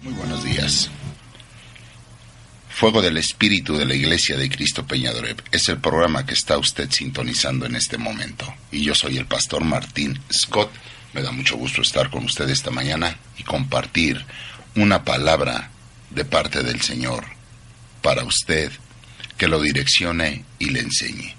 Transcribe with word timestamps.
Muy 0.00 0.12
buenos 0.12 0.44
días. 0.44 0.90
Fuego 2.70 3.02
del 3.02 3.16
Espíritu 3.16 3.76
de 3.76 3.84
la 3.84 3.96
Iglesia 3.96 4.36
de 4.36 4.48
Cristo 4.48 4.86
Peñadoreb 4.86 5.42
es 5.50 5.68
el 5.68 5.78
programa 5.78 6.24
que 6.24 6.34
está 6.34 6.56
usted 6.56 6.88
sintonizando 6.88 7.66
en 7.66 7.74
este 7.74 7.98
momento. 7.98 8.46
Y 8.70 8.84
yo 8.84 8.94
soy 8.94 9.16
el 9.16 9.26
pastor 9.26 9.64
Martín 9.64 10.20
Scott. 10.32 10.70
Me 11.14 11.22
da 11.22 11.32
mucho 11.32 11.56
gusto 11.56 11.82
estar 11.82 12.10
con 12.10 12.24
usted 12.24 12.48
esta 12.48 12.70
mañana 12.70 13.18
y 13.38 13.42
compartir 13.42 14.24
una 14.76 15.02
palabra 15.02 15.70
de 16.10 16.24
parte 16.24 16.62
del 16.62 16.80
Señor 16.80 17.24
para 18.00 18.22
usted 18.22 18.70
que 19.36 19.48
lo 19.48 19.60
direccione 19.60 20.44
y 20.60 20.66
le 20.66 20.78
enseñe. 20.78 21.34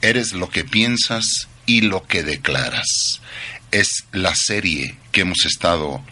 Eres 0.00 0.32
lo 0.32 0.50
que 0.50 0.64
piensas 0.64 1.46
y 1.66 1.82
lo 1.82 2.04
que 2.08 2.24
declaras. 2.24 3.20
Es 3.70 4.06
la 4.10 4.34
serie 4.34 4.96
que 5.12 5.20
hemos 5.20 5.46
estado 5.46 6.02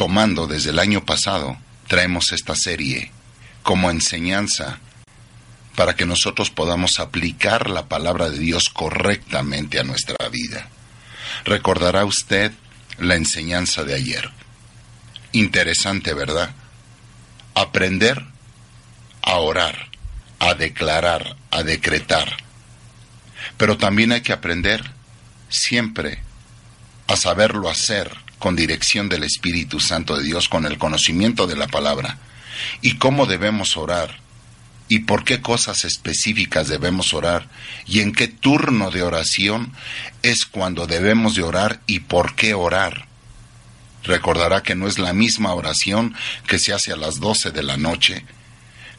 tomando 0.00 0.46
desde 0.46 0.70
el 0.70 0.78
año 0.78 1.04
pasado, 1.04 1.58
traemos 1.86 2.32
esta 2.32 2.56
serie 2.56 3.12
como 3.62 3.90
enseñanza 3.90 4.78
para 5.76 5.94
que 5.94 6.06
nosotros 6.06 6.48
podamos 6.48 7.00
aplicar 7.00 7.68
la 7.68 7.84
palabra 7.86 8.30
de 8.30 8.38
Dios 8.38 8.70
correctamente 8.70 9.78
a 9.78 9.84
nuestra 9.84 10.16
vida. 10.30 10.70
Recordará 11.44 12.06
usted 12.06 12.50
la 12.96 13.14
enseñanza 13.14 13.84
de 13.84 13.94
ayer. 13.94 14.30
Interesante, 15.32 16.14
¿verdad? 16.14 16.48
Aprender 17.54 18.24
a 19.20 19.34
orar, 19.34 19.90
a 20.38 20.54
declarar, 20.54 21.36
a 21.50 21.62
decretar. 21.62 22.38
Pero 23.58 23.76
también 23.76 24.12
hay 24.12 24.22
que 24.22 24.32
aprender 24.32 24.82
siempre 25.50 26.22
a 27.06 27.16
saberlo 27.16 27.68
hacer 27.68 28.29
con 28.40 28.56
dirección 28.56 29.08
del 29.08 29.22
Espíritu 29.22 29.78
Santo 29.78 30.16
de 30.16 30.24
Dios, 30.24 30.48
con 30.48 30.66
el 30.66 30.78
conocimiento 30.78 31.46
de 31.46 31.56
la 31.56 31.68
palabra, 31.68 32.18
y 32.80 32.96
cómo 32.96 33.26
debemos 33.26 33.76
orar, 33.76 34.18
y 34.88 35.00
por 35.00 35.22
qué 35.22 35.40
cosas 35.40 35.84
específicas 35.84 36.66
debemos 36.66 37.14
orar, 37.14 37.48
y 37.86 38.00
en 38.00 38.12
qué 38.12 38.26
turno 38.26 38.90
de 38.90 39.02
oración 39.02 39.72
es 40.22 40.46
cuando 40.46 40.88
debemos 40.88 41.36
de 41.36 41.42
orar 41.42 41.80
y 41.86 42.00
por 42.00 42.34
qué 42.34 42.54
orar. 42.54 43.06
Recordará 44.02 44.62
que 44.62 44.74
no 44.74 44.88
es 44.88 44.98
la 44.98 45.12
misma 45.12 45.52
oración 45.52 46.16
que 46.46 46.58
se 46.58 46.72
hace 46.72 46.92
a 46.92 46.96
las 46.96 47.20
doce 47.20 47.50
de 47.50 47.62
la 47.62 47.76
noche, 47.76 48.24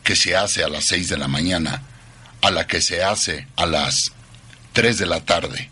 que 0.03 0.16
se 0.16 0.36
hace 0.36 0.64
a 0.64 0.70
las 0.70 0.86
seis 0.86 1.09
de 1.09 1.17
la 1.17 1.28
mañana, 1.28 1.81
a 2.42 2.52
la 2.52 2.67
que 2.67 2.80
se 2.80 3.03
hace 3.03 3.48
a 3.55 3.66
las 3.66 4.14
tres 4.73 5.00
de 5.00 5.08
la 5.08 5.26
tarde. 5.26 5.70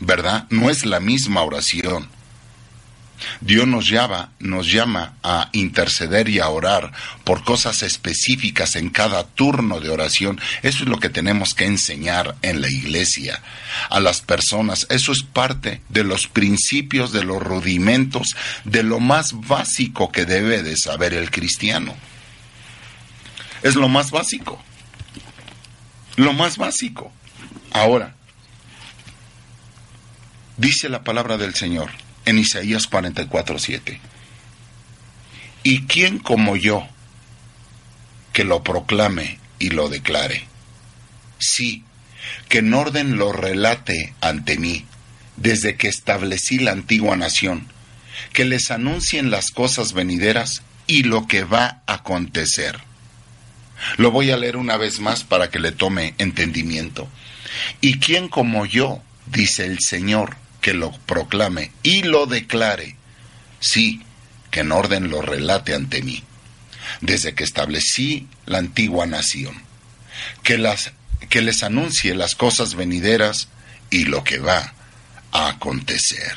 ¿Verdad? 0.00 0.46
No 0.48 0.70
es 0.70 0.86
la 0.86 0.98
misma 0.98 1.42
oración. 1.42 2.08
Dios 3.40 3.66
nos 3.66 3.88
llama, 3.88 4.32
nos 4.38 4.70
llama 4.70 5.14
a 5.22 5.50
interceder 5.52 6.28
y 6.28 6.38
a 6.38 6.48
orar 6.48 6.92
por 7.24 7.44
cosas 7.44 7.82
específicas 7.82 8.76
en 8.76 8.90
cada 8.90 9.24
turno 9.24 9.80
de 9.80 9.90
oración. 9.90 10.40
Eso 10.62 10.84
es 10.84 10.88
lo 10.88 10.98
que 10.98 11.08
tenemos 11.08 11.54
que 11.54 11.66
enseñar 11.66 12.36
en 12.42 12.60
la 12.60 12.68
iglesia 12.68 13.42
a 13.88 14.00
las 14.00 14.20
personas. 14.20 14.86
Eso 14.90 15.12
es 15.12 15.22
parte 15.22 15.80
de 15.88 16.04
los 16.04 16.28
principios, 16.28 17.12
de 17.12 17.24
los 17.24 17.42
rudimentos, 17.42 18.36
de 18.64 18.82
lo 18.82 19.00
más 19.00 19.32
básico 19.46 20.10
que 20.12 20.24
debe 20.24 20.62
de 20.62 20.76
saber 20.76 21.14
el 21.14 21.30
cristiano. 21.30 21.94
Es 23.62 23.74
lo 23.74 23.88
más 23.88 24.10
básico. 24.10 24.62
Lo 26.16 26.32
más 26.32 26.56
básico. 26.56 27.12
Ahora, 27.72 28.14
dice 30.56 30.88
la 30.88 31.04
palabra 31.04 31.36
del 31.36 31.54
Señor 31.54 31.90
en 32.24 32.38
Isaías 32.38 32.86
44, 32.86 33.58
7. 33.58 34.00
¿Y 35.62 35.82
quién 35.82 36.18
como 36.18 36.56
yo 36.56 36.86
que 38.32 38.44
lo 38.44 38.62
proclame 38.62 39.38
y 39.58 39.70
lo 39.70 39.88
declare? 39.88 40.44
Sí, 41.38 41.84
que 42.48 42.58
en 42.58 42.72
orden 42.74 43.16
lo 43.16 43.32
relate 43.32 44.14
ante 44.20 44.58
mí, 44.58 44.86
desde 45.36 45.76
que 45.76 45.88
establecí 45.88 46.58
la 46.58 46.72
antigua 46.72 47.16
nación, 47.16 47.66
que 48.32 48.44
les 48.44 48.70
anuncien 48.70 49.30
las 49.30 49.50
cosas 49.50 49.92
venideras 49.92 50.62
y 50.86 51.04
lo 51.04 51.26
que 51.26 51.44
va 51.44 51.82
a 51.86 51.94
acontecer. 51.94 52.78
Lo 53.96 54.10
voy 54.10 54.30
a 54.30 54.36
leer 54.36 54.56
una 54.56 54.76
vez 54.76 55.00
más 55.00 55.24
para 55.24 55.50
que 55.50 55.58
le 55.58 55.72
tome 55.72 56.14
entendimiento. 56.18 57.08
¿Y 57.80 57.98
quién 57.98 58.28
como 58.28 58.66
yo, 58.66 59.02
dice 59.26 59.64
el 59.64 59.80
Señor, 59.80 60.36
que 60.60 60.74
lo 60.74 60.92
proclame 61.06 61.72
y 61.82 62.02
lo 62.02 62.26
declare, 62.26 62.96
sí, 63.60 64.02
que 64.50 64.60
en 64.60 64.72
orden 64.72 65.10
lo 65.10 65.22
relate 65.22 65.74
ante 65.74 66.02
mí, 66.02 66.22
desde 67.00 67.34
que 67.34 67.44
establecí 67.44 68.28
la 68.46 68.58
antigua 68.58 69.06
nación, 69.06 69.62
que, 70.42 70.58
las, 70.58 70.92
que 71.28 71.40
les 71.40 71.62
anuncie 71.62 72.14
las 72.14 72.34
cosas 72.34 72.74
venideras 72.74 73.48
y 73.90 74.04
lo 74.04 74.24
que 74.24 74.38
va 74.38 74.74
a 75.32 75.48
acontecer. 75.48 76.36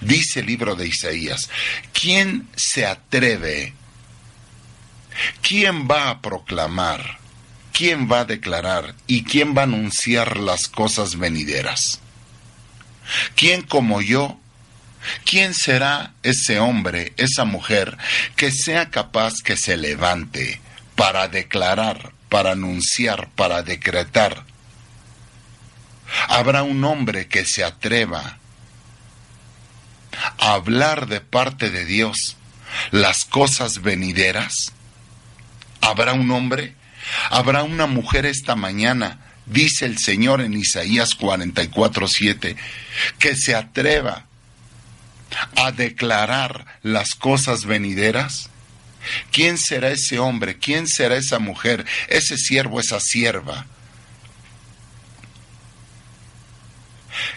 Dice 0.00 0.40
el 0.40 0.46
libro 0.46 0.74
de 0.74 0.86
Isaías, 0.86 1.48
¿quién 1.92 2.48
se 2.56 2.86
atreve? 2.86 3.74
¿Quién 5.42 5.88
va 5.88 6.10
a 6.10 6.20
proclamar? 6.20 7.18
¿Quién 7.72 8.10
va 8.10 8.20
a 8.20 8.24
declarar? 8.24 8.94
¿Y 9.06 9.24
quién 9.24 9.56
va 9.56 9.62
a 9.62 9.64
anunciar 9.64 10.36
las 10.36 10.68
cosas 10.68 11.16
venideras? 11.16 12.00
¿Quién 13.34 13.62
como 13.62 14.00
yo? 14.00 14.38
¿Quién 15.24 15.54
será 15.54 16.12
ese 16.22 16.58
hombre, 16.58 17.12
esa 17.16 17.44
mujer, 17.44 17.96
que 18.36 18.50
sea 18.50 18.90
capaz 18.90 19.34
que 19.44 19.56
se 19.56 19.76
levante 19.76 20.60
para 20.96 21.28
declarar, 21.28 22.12
para 22.28 22.52
anunciar, 22.52 23.28
para 23.30 23.62
decretar? 23.62 24.44
¿Habrá 26.28 26.62
un 26.62 26.84
hombre 26.84 27.28
que 27.28 27.44
se 27.44 27.64
atreva 27.64 28.38
a 30.38 30.52
hablar 30.52 31.06
de 31.06 31.20
parte 31.20 31.70
de 31.70 31.84
Dios 31.84 32.36
las 32.90 33.24
cosas 33.24 33.82
venideras? 33.82 34.72
¿Habrá 35.80 36.12
un 36.12 36.30
hombre? 36.30 36.74
¿Habrá 37.30 37.62
una 37.62 37.86
mujer 37.86 38.26
esta 38.26 38.56
mañana 38.56 39.20
dice 39.50 39.86
el 39.86 39.98
Señor 39.98 40.40
en 40.40 40.54
Isaías 40.54 41.16
44:7, 41.16 42.56
que 43.18 43.36
se 43.36 43.54
atreva 43.54 44.26
a 45.56 45.72
declarar 45.72 46.66
las 46.82 47.14
cosas 47.14 47.64
venideras? 47.64 48.50
¿Quién 49.32 49.58
será 49.58 49.90
ese 49.90 50.18
hombre? 50.18 50.58
¿Quién 50.58 50.86
será 50.86 51.16
esa 51.16 51.38
mujer? 51.38 51.86
Ese 52.08 52.36
siervo, 52.36 52.80
esa 52.80 53.00
sierva. 53.00 53.66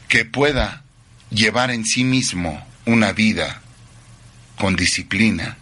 Que 0.08 0.26
pueda 0.26 0.84
llevar 1.30 1.72
en 1.72 1.86
sí 1.86 2.04
mismo 2.04 2.66
una 2.86 3.14
vida 3.14 3.62
con 4.58 4.76
disciplina, 4.76 5.58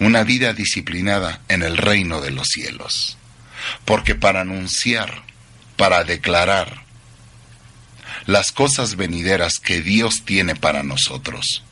una 0.00 0.24
vida 0.24 0.54
disciplinada 0.54 1.40
en 1.48 1.62
el 1.62 1.76
reino 1.76 2.20
de 2.20 2.30
los 2.30 2.48
cielos. 2.48 3.16
Porque 3.84 4.14
para 4.14 4.42
anunciar, 4.42 5.22
para 5.76 6.04
declarar 6.04 6.84
las 8.26 8.52
cosas 8.52 8.96
venideras 8.96 9.58
que 9.58 9.80
Dios 9.80 10.24
tiene 10.24 10.54
para 10.54 10.82
nosotros, 10.82 11.62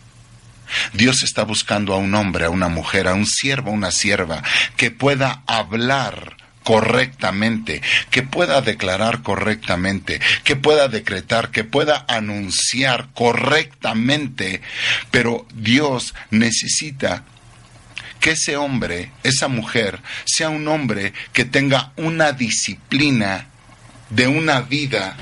Dios 0.93 1.23
está 1.23 1.45
buscando 1.45 1.95
a 1.95 1.99
un 1.99 2.15
hombre, 2.15 2.47
a 2.47 2.51
una 2.51 2.69
mujer, 2.69 3.09
a 3.09 3.15
un 3.15 3.27
siervo, 3.27 3.71
a 3.71 3.75
una 3.75 3.91
sierva, 3.91 4.43
que 4.77 4.91
pueda 4.91 5.43
hablar 5.47 6.37
correctamente, 6.63 7.83
que 8.11 8.23
pueda 8.23 8.61
declarar 8.61 9.23
correctamente, 9.23 10.21
que 10.45 10.57
pueda 10.57 10.89
decretar, 10.89 11.51
que 11.51 11.65
pueda 11.65 12.05
anunciar 12.09 13.09
correctamente, 13.15 14.63
pero 15.11 15.47
Dios 15.55 16.15
necesita 16.31 17.25
que 18.23 18.31
ese 18.31 18.57
hombre, 18.57 19.11
esa 19.25 19.49
mujer, 19.49 20.01
sea 20.25 20.49
un 20.49 20.69
hombre 20.69 21.13
que 21.33 21.45
tenga 21.45 21.93
una 21.97 22.31
disciplina 22.31 23.49
de 24.11 24.29
una 24.29 24.61
vida 24.61 25.17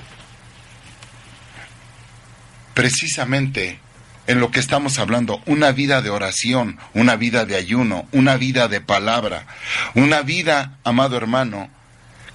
precisamente 2.75 3.81
en 4.27 4.39
lo 4.39 4.51
que 4.51 4.61
estamos 4.61 4.99
hablando, 4.99 5.43
una 5.47 5.73
vida 5.73 6.03
de 6.03 6.11
oración, 6.11 6.79
una 6.93 7.17
vida 7.17 7.47
de 7.47 7.57
ayuno, 7.57 8.07
una 8.13 8.37
vida 8.37 8.69
de 8.69 8.83
palabra, 8.83 9.47
una 9.95 10.21
vida, 10.21 10.77
amado 10.85 11.17
hermano, 11.17 11.71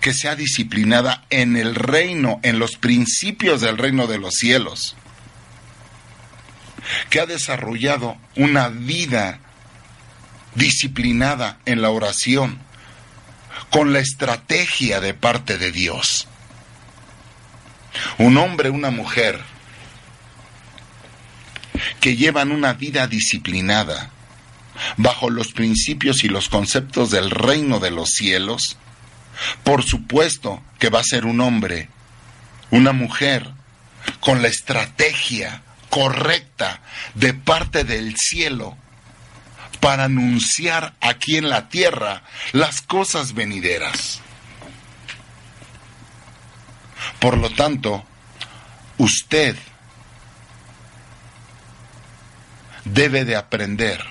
que 0.02 0.14
sea 0.14 0.36
disciplinada 0.36 1.26
en 1.30 1.58
el 1.58 1.76
reino, 1.76 2.40
en 2.42 2.58
los 2.58 2.78
principios 2.78 3.62
del 3.62 3.78
reino 3.78 4.08
de 4.08 4.18
los 4.18 4.34
cielos, 4.34 4.96
que 7.12 7.20
ha 7.20 7.28
desarrollado 7.28 8.18
una 8.36 8.70
vida 8.70 9.42
disciplinada 10.56 11.60
en 11.66 11.82
la 11.82 11.90
oración, 11.90 12.60
con 13.70 13.94
la 13.94 14.00
estrategia 14.00 15.00
de 15.00 15.14
parte 15.14 15.58
de 15.58 15.72
Dios. 15.72 16.28
Un 18.18 18.38
hombre, 18.38 18.70
una 18.70 18.92
mujer, 18.92 19.42
que 22.00 22.16
llevan 22.16 22.52
una 22.52 22.74
vida 22.74 23.08
disciplinada, 23.08 24.12
bajo 24.98 25.30
los 25.30 25.54
principios 25.54 26.24
y 26.24 26.28
los 26.28 26.50
conceptos 26.50 27.12
del 27.12 27.32
reino 27.32 27.80
de 27.80 27.92
los 27.92 28.10
cielos, 28.10 28.78
por 29.64 29.84
supuesto 29.84 30.62
que 30.80 30.90
va 30.90 31.00
a 31.00 31.04
ser 31.04 31.26
un 31.26 31.42
hombre, 31.42 31.90
una 32.72 32.94
mujer, 32.94 33.50
con 34.20 34.42
la 34.42 34.48
estrategia 34.48 35.64
correcta 35.90 36.82
de 37.16 37.34
parte 37.34 37.84
del 37.84 38.16
cielo 38.18 38.78
para 39.76 40.06
anunciar 40.06 40.96
aquí 41.02 41.38
en 41.38 41.50
la 41.50 41.70
tierra 41.70 42.24
las 42.52 42.82
cosas 42.82 43.34
venideras. 43.34 44.22
Por 47.20 47.38
lo 47.38 47.50
tanto, 47.50 48.04
usted 48.98 49.56
debe 52.84 53.26
de 53.26 53.36
aprender 53.36 54.04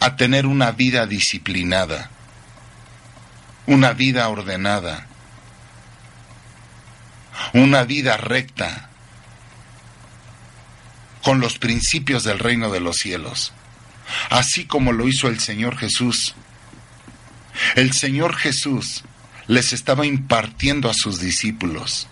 a 0.00 0.16
tener 0.16 0.46
una 0.46 0.72
vida 0.72 1.06
disciplinada, 1.06 2.10
una 3.66 3.92
vida 3.92 4.28
ordenada, 4.28 5.06
una 7.52 7.84
vida 7.84 8.16
recta, 8.16 8.90
con 11.22 11.40
los 11.40 11.58
principios 11.58 12.22
del 12.22 12.38
reino 12.38 12.70
de 12.70 12.78
los 12.78 12.98
cielos, 12.98 13.52
así 14.30 14.64
como 14.64 14.92
lo 14.92 15.08
hizo 15.08 15.28
el 15.28 15.40
Señor 15.40 15.76
Jesús. 15.76 16.34
El 17.74 17.92
Señor 17.92 18.36
Jesús 18.36 19.04
les 19.46 19.72
estaba 19.72 20.06
impartiendo 20.06 20.90
a 20.90 20.94
sus 20.94 21.20
discípulos, 21.20 22.08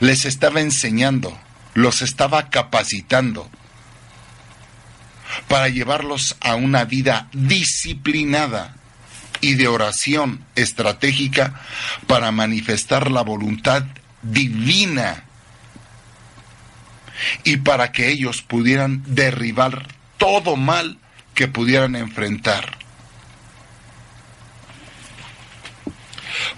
les 0.00 0.24
estaba 0.24 0.60
enseñando 0.60 1.38
los 1.76 2.00
estaba 2.00 2.48
capacitando 2.48 3.50
para 5.46 5.68
llevarlos 5.68 6.36
a 6.40 6.54
una 6.54 6.86
vida 6.86 7.28
disciplinada 7.34 8.74
y 9.42 9.54
de 9.54 9.68
oración 9.68 10.42
estratégica 10.54 11.60
para 12.06 12.32
manifestar 12.32 13.10
la 13.10 13.20
voluntad 13.20 13.84
divina 14.22 15.24
y 17.44 17.58
para 17.58 17.92
que 17.92 18.08
ellos 18.08 18.40
pudieran 18.40 19.02
derribar 19.06 19.86
todo 20.18 20.56
mal 20.56 20.98
que 21.34 21.48
pudieran 21.48 21.96
enfrentar. 21.96 22.78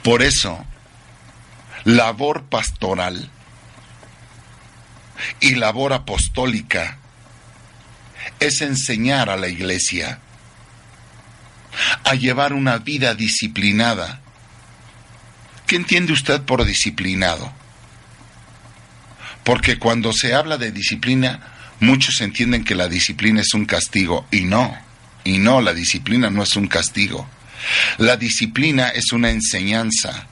Por 0.02 0.22
eso, 0.22 0.64
labor 1.84 2.44
pastoral 2.44 3.31
y 5.40 5.56
labor 5.56 5.93
apostólica 5.93 6.99
es 8.40 8.60
enseñar 8.62 9.31
a 9.31 9.37
la 9.37 9.49
iglesia 9.49 10.20
a 12.04 12.14
llevar 12.14 12.52
una 12.52 12.78
vida 12.78 13.14
disciplinada. 13.14 14.20
¿Qué 15.66 15.76
entiende 15.76 16.12
usted 16.12 16.43
por 16.43 16.64
disciplinado? 16.64 17.52
Porque 19.44 19.78
cuando 19.78 20.12
se 20.12 20.34
habla 20.34 20.56
de 20.56 20.72
disciplina, 20.72 21.57
muchos 21.80 22.20
entienden 22.20 22.64
que 22.64 22.75
la 22.75 22.88
disciplina 22.88 23.40
es 23.40 23.54
un 23.54 23.64
castigo 23.64 24.26
y 24.30 24.42
no, 24.42 24.76
y 25.25 25.38
no, 25.38 25.60
la 25.60 25.75
disciplina 25.75 26.30
no 26.30 26.42
es 26.42 26.56
un 26.56 26.69
castigo. 26.69 27.28
La 27.98 28.16
disciplina 28.16 28.88
es 28.88 29.12
una 29.12 29.30
enseñanza. 29.30 30.26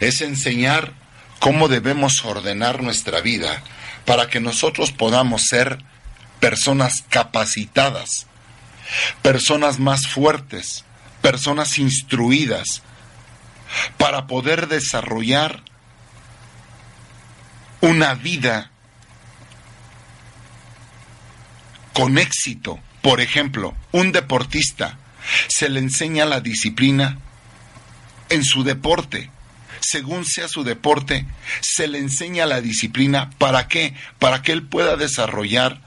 Es 0.00 0.20
enseñar 0.20 0.94
cómo 1.38 1.68
debemos 1.68 2.24
ordenar 2.24 2.82
nuestra 2.82 3.20
vida 3.20 3.62
para 4.04 4.28
que 4.28 4.40
nosotros 4.40 4.92
podamos 4.92 5.42
ser 5.42 5.78
personas 6.40 7.04
capacitadas, 7.08 8.26
personas 9.22 9.78
más 9.78 10.06
fuertes, 10.06 10.84
personas 11.22 11.78
instruidas, 11.78 12.82
para 13.98 14.26
poder 14.26 14.68
desarrollar 14.68 15.62
una 17.80 18.14
vida 18.14 18.70
con 21.96 22.18
éxito. 22.18 22.78
Por 23.00 23.22
ejemplo, 23.22 23.74
un 23.90 24.12
deportista 24.12 24.98
se 25.48 25.70
le 25.70 25.80
enseña 25.80 26.26
la 26.26 26.40
disciplina 26.42 27.18
en 28.28 28.44
su 28.44 28.64
deporte, 28.64 29.30
según 29.80 30.26
sea 30.26 30.46
su 30.46 30.62
deporte, 30.62 31.24
se 31.62 31.88
le 31.88 31.98
enseña 31.98 32.44
la 32.44 32.60
disciplina. 32.60 33.30
¿Para 33.38 33.66
qué? 33.66 33.94
Para 34.18 34.42
que 34.42 34.52
él 34.52 34.62
pueda 34.62 34.96
desarrollar 34.96 35.80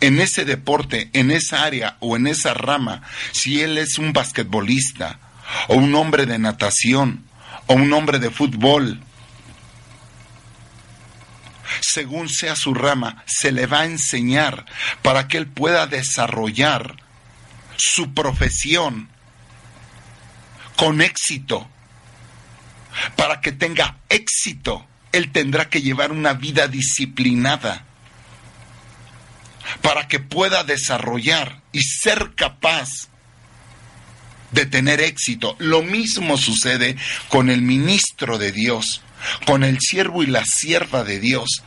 en 0.00 0.20
ese 0.20 0.44
deporte, 0.44 1.10
en 1.12 1.32
esa 1.32 1.64
área 1.64 1.96
o 1.98 2.16
en 2.16 2.28
esa 2.28 2.54
rama, 2.54 3.02
si 3.32 3.62
él 3.62 3.78
es 3.78 3.98
un 3.98 4.12
basquetbolista 4.12 5.18
o 5.66 5.74
un 5.74 5.92
hombre 5.96 6.24
de 6.26 6.38
natación 6.38 7.24
o 7.66 7.74
un 7.74 7.92
hombre 7.92 8.20
de 8.20 8.30
fútbol, 8.30 9.00
según 11.92 12.28
sea 12.28 12.56
su 12.56 12.74
rama, 12.74 13.24
se 13.26 13.52
le 13.52 13.66
va 13.66 13.80
a 13.80 13.86
enseñar 13.86 14.64
para 15.02 15.28
que 15.28 15.38
él 15.38 15.46
pueda 15.46 15.86
desarrollar 15.86 16.96
su 17.76 18.14
profesión 18.14 19.08
con 20.76 21.00
éxito 21.00 21.68
para 23.16 23.40
que 23.40 23.52
tenga 23.52 23.98
éxito, 24.08 24.86
él 25.12 25.32
tendrá 25.32 25.68
que 25.68 25.82
llevar 25.82 26.12
una 26.12 26.34
vida 26.34 26.68
disciplinada. 26.68 27.84
Para 29.80 30.08
que 30.08 30.18
pueda 30.18 30.64
desarrollar 30.64 31.62
y 31.72 31.82
ser 31.82 32.34
capaz 32.34 33.08
de 34.50 34.66
tener 34.66 35.00
éxito. 35.00 35.56
Lo 35.58 35.82
mismo 35.82 36.36
sucede 36.36 36.96
con 37.28 37.48
el 37.48 37.62
ministro 37.62 38.38
de 38.38 38.52
Dios, 38.52 39.02
con 39.46 39.62
el 39.64 39.78
siervo 39.80 40.22
y 40.22 40.26
la 40.26 40.44
sierva 40.44 41.04
de 41.04 41.20
Dios. 41.20 41.62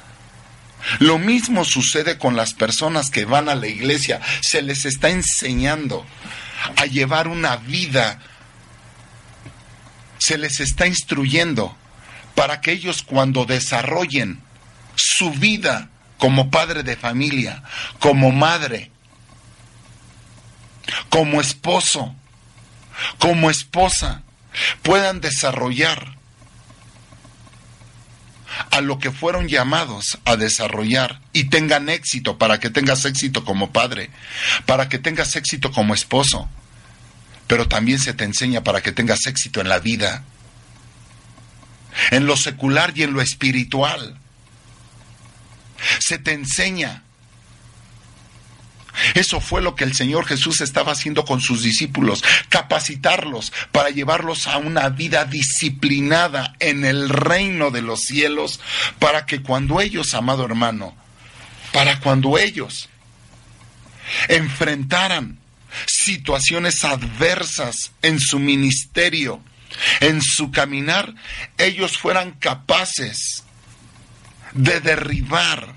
Lo 0.99 1.17
mismo 1.17 1.65
sucede 1.65 2.17
con 2.17 2.35
las 2.35 2.53
personas 2.53 3.09
que 3.09 3.25
van 3.25 3.49
a 3.49 3.55
la 3.55 3.67
iglesia. 3.67 4.21
Se 4.41 4.61
les 4.61 4.85
está 4.85 5.09
enseñando 5.09 6.05
a 6.77 6.85
llevar 6.85 7.27
una 7.27 7.57
vida 7.57 8.19
se 10.25 10.39
les 10.39 10.59
está 10.59 10.87
instruyendo 10.87 11.77
para 12.33 12.59
que 12.59 12.71
ellos 12.71 13.03
cuando 13.03 13.45
desarrollen 13.45 14.41
su 14.95 15.29
vida 15.29 15.89
como 16.17 16.49
padre 16.49 16.81
de 16.81 16.95
familia, 16.95 17.61
como 17.99 18.31
madre, 18.31 18.89
como 21.09 21.41
esposo, 21.41 22.15
como 23.19 23.51
esposa, 23.51 24.23
puedan 24.81 25.21
desarrollar 25.21 26.14
a 28.71 28.81
lo 28.81 28.99
que 28.99 29.11
fueron 29.11 29.47
llamados 29.47 30.17
a 30.25 30.35
desarrollar 30.35 31.21
y 31.33 31.45
tengan 31.45 31.89
éxito 31.89 32.37
para 32.37 32.59
que 32.59 32.69
tengas 32.69 33.05
éxito 33.05 33.43
como 33.45 33.71
padre, 33.71 34.09
para 34.65 34.89
que 34.89 34.99
tengas 34.99 35.35
éxito 35.35 35.71
como 35.71 35.93
esposo, 35.93 36.49
pero 37.47 37.67
también 37.67 37.99
se 37.99 38.13
te 38.13 38.23
enseña 38.23 38.63
para 38.63 38.81
que 38.81 38.91
tengas 38.91 39.25
éxito 39.27 39.61
en 39.61 39.69
la 39.69 39.79
vida, 39.79 40.23
en 42.11 42.25
lo 42.25 42.35
secular 42.37 42.93
y 42.95 43.03
en 43.03 43.13
lo 43.13 43.21
espiritual. 43.21 44.19
Se 45.99 46.17
te 46.17 46.33
enseña. 46.33 47.04
Eso 49.13 49.41
fue 49.41 49.61
lo 49.61 49.75
que 49.75 49.83
el 49.83 49.93
Señor 49.93 50.25
Jesús 50.25 50.61
estaba 50.61 50.93
haciendo 50.93 51.25
con 51.25 51.41
sus 51.41 51.63
discípulos, 51.63 52.23
capacitarlos 52.49 53.51
para 53.71 53.89
llevarlos 53.89 54.47
a 54.47 54.57
una 54.57 54.89
vida 54.89 55.25
disciplinada 55.25 56.55
en 56.59 56.85
el 56.85 57.09
reino 57.09 57.71
de 57.71 57.81
los 57.81 58.01
cielos, 58.01 58.59
para 58.99 59.25
que 59.25 59.41
cuando 59.41 59.81
ellos, 59.81 60.13
amado 60.13 60.45
hermano, 60.45 60.95
para 61.71 61.99
cuando 61.99 62.37
ellos 62.37 62.89
enfrentaran 64.27 65.39
situaciones 65.87 66.83
adversas 66.83 67.91
en 68.01 68.19
su 68.19 68.39
ministerio, 68.39 69.41
en 69.99 70.21
su 70.21 70.51
caminar, 70.51 71.13
ellos 71.57 71.97
fueran 71.97 72.31
capaces 72.33 73.43
de 74.53 74.79
derribar 74.79 75.75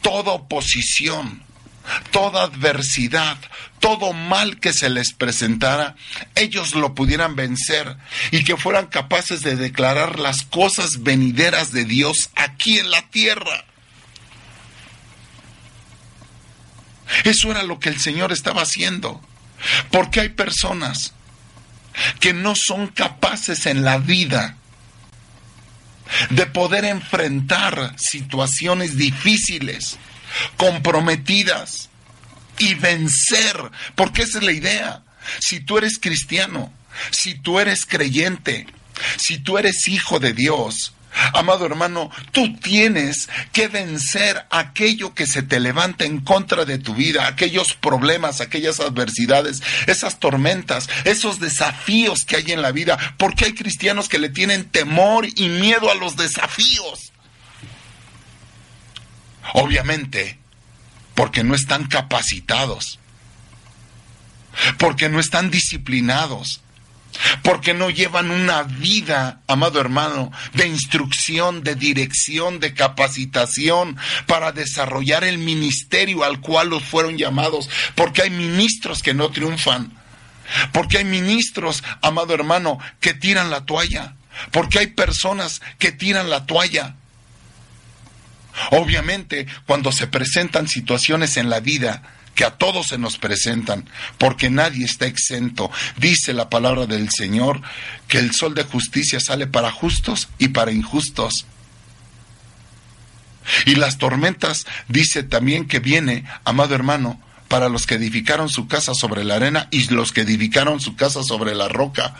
toda 0.00 0.32
oposición, 0.32 1.42
toda 2.10 2.44
adversidad, 2.44 3.38
todo 3.80 4.12
mal 4.12 4.60
que 4.60 4.72
se 4.72 4.88
les 4.90 5.12
presentara, 5.12 5.96
ellos 6.34 6.74
lo 6.74 6.94
pudieran 6.94 7.36
vencer 7.36 7.96
y 8.30 8.44
que 8.44 8.56
fueran 8.56 8.86
capaces 8.86 9.42
de 9.42 9.56
declarar 9.56 10.18
las 10.18 10.42
cosas 10.42 11.02
venideras 11.02 11.72
de 11.72 11.84
Dios 11.84 12.30
aquí 12.36 12.78
en 12.78 12.90
la 12.90 13.02
tierra. 13.10 13.64
Eso 17.24 17.50
era 17.50 17.62
lo 17.62 17.78
que 17.78 17.88
el 17.88 18.00
Señor 18.00 18.32
estaba 18.32 18.62
haciendo. 18.62 19.20
Porque 19.90 20.20
hay 20.20 20.30
personas 20.30 21.12
que 22.20 22.32
no 22.32 22.54
son 22.54 22.88
capaces 22.88 23.66
en 23.66 23.84
la 23.84 23.98
vida 23.98 24.56
de 26.30 26.46
poder 26.46 26.84
enfrentar 26.84 27.94
situaciones 27.98 28.96
difíciles, 28.96 29.98
comprometidas 30.56 31.90
y 32.58 32.74
vencer, 32.74 33.56
porque 33.94 34.22
esa 34.22 34.38
es 34.38 34.44
la 34.44 34.52
idea. 34.52 35.02
Si 35.40 35.60
tú 35.60 35.78
eres 35.78 35.98
cristiano, 35.98 36.72
si 37.10 37.34
tú 37.34 37.58
eres 37.60 37.86
creyente, 37.86 38.66
si 39.16 39.38
tú 39.38 39.58
eres 39.58 39.88
hijo 39.88 40.20
de 40.20 40.32
Dios, 40.32 40.92
Amado 41.34 41.66
hermano, 41.66 42.10
tú 42.32 42.56
tienes 42.56 43.28
que 43.52 43.68
vencer 43.68 44.46
aquello 44.50 45.14
que 45.14 45.26
se 45.26 45.42
te 45.42 45.60
levanta 45.60 46.04
en 46.04 46.20
contra 46.20 46.64
de 46.64 46.78
tu 46.78 46.94
vida, 46.94 47.26
aquellos 47.26 47.74
problemas, 47.74 48.40
aquellas 48.40 48.80
adversidades, 48.80 49.62
esas 49.86 50.18
tormentas, 50.20 50.88
esos 51.04 51.38
desafíos 51.38 52.24
que 52.24 52.36
hay 52.36 52.52
en 52.52 52.62
la 52.62 52.72
vida, 52.72 52.98
porque 53.18 53.44
hay 53.44 53.54
cristianos 53.54 54.08
que 54.08 54.18
le 54.18 54.30
tienen 54.30 54.64
temor 54.64 55.26
y 55.34 55.48
miedo 55.48 55.90
a 55.90 55.94
los 55.94 56.16
desafíos. 56.16 57.11
Obviamente, 59.54 60.38
porque 61.14 61.44
no 61.44 61.54
están 61.54 61.86
capacitados, 61.86 62.98
porque 64.78 65.08
no 65.08 65.20
están 65.20 65.50
disciplinados, 65.50 66.60
porque 67.42 67.74
no 67.74 67.90
llevan 67.90 68.30
una 68.30 68.62
vida, 68.62 69.40
amado 69.46 69.80
hermano, 69.80 70.32
de 70.54 70.66
instrucción, 70.66 71.62
de 71.62 71.74
dirección, 71.74 72.60
de 72.60 72.74
capacitación 72.74 73.96
para 74.26 74.52
desarrollar 74.52 75.24
el 75.24 75.38
ministerio 75.38 76.24
al 76.24 76.40
cual 76.40 76.70
los 76.70 76.82
fueron 76.82 77.18
llamados, 77.18 77.68
porque 77.94 78.22
hay 78.22 78.30
ministros 78.30 79.02
que 79.02 79.14
no 79.14 79.30
triunfan, 79.30 79.92
porque 80.72 80.98
hay 80.98 81.04
ministros, 81.04 81.82
amado 82.00 82.34
hermano, 82.34 82.78
que 83.00 83.14
tiran 83.14 83.50
la 83.50 83.64
toalla, 83.64 84.14
porque 84.50 84.78
hay 84.78 84.86
personas 84.88 85.60
que 85.78 85.92
tiran 85.92 86.30
la 86.30 86.46
toalla. 86.46 86.96
Obviamente, 88.74 89.46
cuando 89.66 89.92
se 89.92 90.06
presentan 90.06 90.66
situaciones 90.66 91.36
en 91.36 91.50
la 91.50 91.60
vida, 91.60 92.02
que 92.34 92.46
a 92.46 92.52
todos 92.52 92.86
se 92.86 92.96
nos 92.96 93.18
presentan, 93.18 93.86
porque 94.16 94.48
nadie 94.48 94.86
está 94.86 95.04
exento. 95.04 95.70
Dice 95.98 96.32
la 96.32 96.48
palabra 96.48 96.86
del 96.86 97.10
Señor 97.10 97.60
que 98.08 98.16
el 98.16 98.32
sol 98.32 98.54
de 98.54 98.64
justicia 98.64 99.20
sale 99.20 99.46
para 99.46 99.70
justos 99.70 100.30
y 100.38 100.48
para 100.48 100.72
injustos. 100.72 101.44
Y 103.66 103.74
las 103.74 103.98
tormentas 103.98 104.66
dice 104.88 105.22
también 105.22 105.68
que 105.68 105.80
viene, 105.80 106.24
amado 106.44 106.74
hermano, 106.74 107.20
para 107.48 107.68
los 107.68 107.86
que 107.86 107.96
edificaron 107.96 108.48
su 108.48 108.68
casa 108.68 108.94
sobre 108.94 109.22
la 109.22 109.34
arena 109.34 109.68
y 109.70 109.86
los 109.88 110.12
que 110.12 110.22
edificaron 110.22 110.80
su 110.80 110.96
casa 110.96 111.22
sobre 111.22 111.54
la 111.54 111.68
roca. 111.68 112.14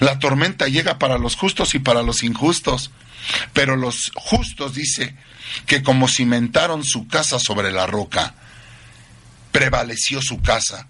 La 0.00 0.18
tormenta 0.18 0.66
llega 0.66 0.98
para 0.98 1.18
los 1.18 1.36
justos 1.36 1.76
y 1.76 1.78
para 1.78 2.02
los 2.02 2.24
injustos, 2.24 2.90
pero 3.52 3.76
los 3.76 4.10
justos 4.14 4.74
dice 4.74 5.14
que 5.66 5.82
como 5.82 6.08
cimentaron 6.08 6.84
su 6.84 7.06
casa 7.08 7.38
sobre 7.38 7.72
la 7.72 7.86
roca, 7.86 8.34
prevaleció 9.52 10.22
su 10.22 10.40
casa. 10.40 10.88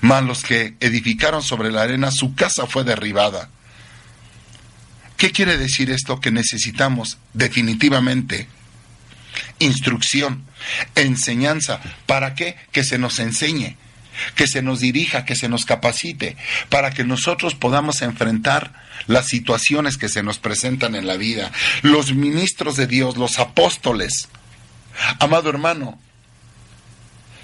Mas 0.00 0.22
los 0.22 0.42
que 0.42 0.76
edificaron 0.80 1.42
sobre 1.42 1.70
la 1.70 1.82
arena, 1.82 2.10
su 2.10 2.34
casa 2.34 2.66
fue 2.66 2.84
derribada. 2.84 3.50
¿Qué 5.16 5.32
quiere 5.32 5.56
decir 5.56 5.90
esto? 5.90 6.20
Que 6.20 6.30
necesitamos 6.30 7.18
definitivamente 7.32 8.48
instrucción, 9.58 10.44
enseñanza. 10.94 11.80
¿Para 12.06 12.34
qué? 12.34 12.56
Que 12.72 12.84
se 12.84 12.98
nos 12.98 13.18
enseñe, 13.18 13.76
que 14.34 14.46
se 14.46 14.62
nos 14.62 14.80
dirija, 14.80 15.24
que 15.24 15.36
se 15.36 15.48
nos 15.48 15.64
capacite, 15.64 16.36
para 16.68 16.90
que 16.90 17.04
nosotros 17.04 17.54
podamos 17.54 18.02
enfrentar 18.02 18.72
las 19.06 19.26
situaciones 19.26 19.96
que 19.96 20.08
se 20.08 20.22
nos 20.22 20.38
presentan 20.38 20.94
en 20.94 21.06
la 21.06 21.16
vida. 21.16 21.52
Los 21.82 22.14
ministros 22.14 22.76
de 22.76 22.86
Dios, 22.86 23.16
los 23.16 23.38
apóstoles, 23.38 24.28
Amado 25.20 25.50
hermano, 25.50 25.98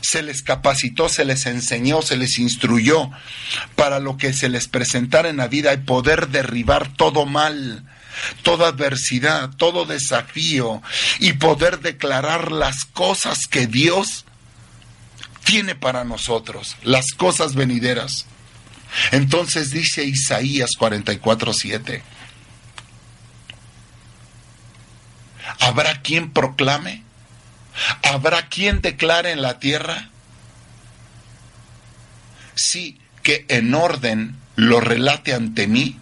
se 0.00 0.22
les 0.22 0.42
capacitó, 0.42 1.08
se 1.08 1.24
les 1.24 1.46
enseñó, 1.46 2.02
se 2.02 2.16
les 2.16 2.38
instruyó 2.38 3.10
para 3.74 4.00
lo 4.00 4.16
que 4.16 4.32
se 4.32 4.48
les 4.48 4.68
presentara 4.68 5.28
en 5.28 5.38
la 5.38 5.48
vida 5.48 5.72
y 5.72 5.78
poder 5.78 6.28
derribar 6.28 6.88
todo 6.94 7.26
mal, 7.26 7.84
toda 8.42 8.68
adversidad, 8.68 9.50
todo 9.56 9.86
desafío 9.86 10.82
y 11.20 11.34
poder 11.34 11.80
declarar 11.80 12.52
las 12.52 12.84
cosas 12.84 13.46
que 13.46 13.66
Dios 13.66 14.24
tiene 15.44 15.74
para 15.74 16.04
nosotros, 16.04 16.76
las 16.82 17.12
cosas 17.12 17.54
venideras. 17.54 18.26
Entonces 19.10 19.70
dice 19.70 20.04
Isaías 20.04 20.70
44:7, 20.78 22.02
¿habrá 25.60 26.00
quien 26.02 26.30
proclame? 26.30 27.02
¿Habrá 28.04 28.48
quien 28.48 28.80
declare 28.80 29.32
en 29.32 29.42
la 29.42 29.58
tierra? 29.58 30.10
Sí, 32.54 32.98
que 33.22 33.44
en 33.48 33.74
orden 33.74 34.36
lo 34.54 34.80
relate 34.80 35.34
ante 35.34 35.66
mí, 35.66 35.98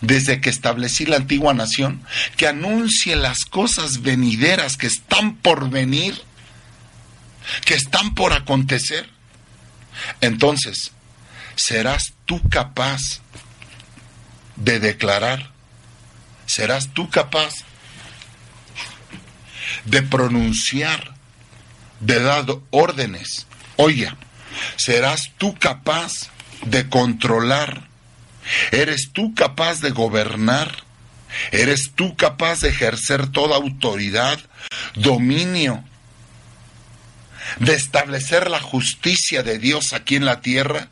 desde 0.00 0.40
que 0.40 0.50
establecí 0.50 1.06
la 1.06 1.16
antigua 1.16 1.52
nación, 1.52 2.02
que 2.36 2.46
anuncie 2.46 3.16
las 3.16 3.44
cosas 3.44 4.02
venideras 4.02 4.76
que 4.76 4.86
están 4.86 5.34
por 5.36 5.68
venir, 5.70 6.22
que 7.64 7.74
están 7.74 8.14
por 8.14 8.32
acontecer. 8.32 9.08
Entonces, 10.20 10.92
serás 11.56 12.14
tú 12.26 12.40
capaz 12.48 13.20
de 14.56 14.78
declarar, 14.78 15.50
serás 16.46 16.92
tú 16.92 17.08
capaz 17.10 17.54
de 19.84 20.02
pronunciar, 20.02 21.14
de 22.00 22.20
dar 22.20 22.46
órdenes. 22.70 23.46
Oye, 23.76 24.12
serás 24.76 25.32
tú 25.38 25.54
capaz 25.58 26.30
de 26.64 26.88
controlar. 26.88 27.88
Eres 28.72 29.10
tú 29.12 29.34
capaz 29.34 29.80
de 29.80 29.90
gobernar. 29.90 30.84
Eres 31.52 31.92
tú 31.94 32.16
capaz 32.16 32.60
de 32.60 32.70
ejercer 32.70 33.28
toda 33.28 33.56
autoridad, 33.56 34.40
dominio, 34.94 35.84
de 37.58 37.74
establecer 37.74 38.50
la 38.50 38.60
justicia 38.60 39.42
de 39.42 39.58
Dios 39.58 39.92
aquí 39.92 40.16
en 40.16 40.24
la 40.24 40.40
tierra. 40.40 40.88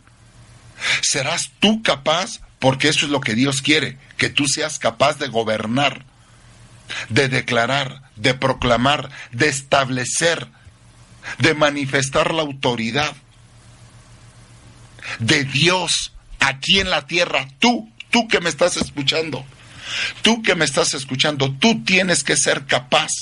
Serás 1.03 1.51
tú 1.61 1.83
capaz, 1.83 2.41
porque 2.59 2.89
eso 2.89 3.07
es 3.07 3.13
lo 3.13 3.21
que 3.21 3.35
Dios 3.35 3.63
quiere, 3.63 3.99
que 4.17 4.29
tú 4.29 4.47
seas 4.47 4.79
capaz 4.79 5.19
de 5.19 5.29
gobernar, 5.29 6.05
de 7.09 7.29
declarar, 7.29 8.03
de 8.17 8.35
proclamar, 8.35 9.11
de 9.33 9.49
establecer, 9.49 10.49
de 11.39 11.55
manifestar 11.55 12.33
la 12.35 12.43
autoridad 12.43 13.15
de 15.19 15.45
Dios 15.45 16.13
aquí 16.41 16.81
en 16.81 16.91
la 16.91 17.07
tierra. 17.07 17.49
Tú, 17.59 17.91
tú 18.11 18.29
que 18.29 18.41
me 18.41 18.49
estás 18.49 18.77
escuchando, 18.77 19.45
tú 20.23 20.43
que 20.43 20.55
me 20.55 20.65
estás 20.65 20.95
escuchando, 20.95 21.53
tú 21.53 21.83
tienes 21.85 22.25
que 22.25 22.37
ser 22.37 22.67
capaz. 22.67 23.13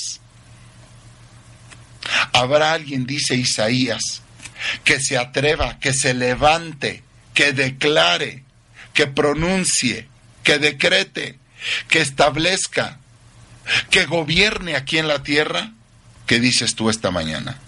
Habrá 2.32 2.72
alguien, 2.72 3.06
dice 3.06 3.34
Isaías, 3.34 4.22
que 4.84 5.00
se 5.00 5.18
atreva, 5.18 5.78
que 5.78 5.92
se 5.92 6.14
levante, 6.14 7.02
que 7.34 7.52
declare, 7.52 8.44
que 8.94 9.06
pronuncie, 9.06 10.08
que 10.42 10.58
decrete, 10.58 11.38
que 11.88 12.00
establezca, 12.00 12.98
que 13.90 14.06
gobierne 14.06 14.76
aquí 14.76 14.98
en 14.98 15.08
la 15.08 15.22
tierra, 15.22 15.72
¿qué 16.26 16.40
dices 16.40 16.74
tú 16.74 16.88
esta 16.88 17.10
mañana? 17.10 17.58